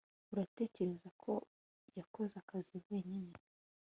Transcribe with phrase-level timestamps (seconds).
[0.31, 1.31] uratekereza ko
[1.97, 3.35] yakoze akazi wenyine